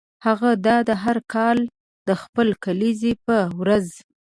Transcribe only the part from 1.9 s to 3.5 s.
د خپلې کلیزې په